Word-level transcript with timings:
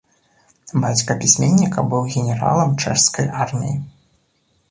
Бацька 0.83 1.17
пісьменніка 1.25 1.83
быў 1.91 2.09
генералам 2.15 2.73
чэшскай 2.85 3.27
арміі. 3.45 3.77